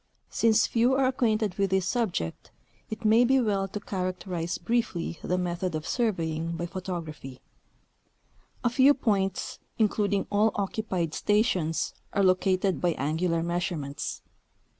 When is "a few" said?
8.63-8.95